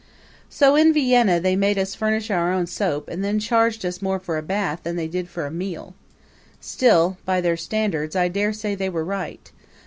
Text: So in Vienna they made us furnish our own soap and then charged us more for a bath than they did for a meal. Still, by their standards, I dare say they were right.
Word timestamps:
So 0.49 0.75
in 0.75 0.93
Vienna 0.95 1.39
they 1.39 1.55
made 1.55 1.77
us 1.77 1.93
furnish 1.93 2.31
our 2.31 2.51
own 2.51 2.65
soap 2.65 3.07
and 3.07 3.23
then 3.23 3.39
charged 3.39 3.85
us 3.85 4.01
more 4.01 4.17
for 4.17 4.39
a 4.39 4.41
bath 4.41 4.79
than 4.81 4.95
they 4.95 5.07
did 5.07 5.29
for 5.29 5.45
a 5.45 5.51
meal. 5.51 5.93
Still, 6.59 7.19
by 7.23 7.39
their 7.39 7.55
standards, 7.55 8.15
I 8.15 8.27
dare 8.27 8.51
say 8.51 8.73
they 8.73 8.89
were 8.89 9.05
right. 9.05 9.51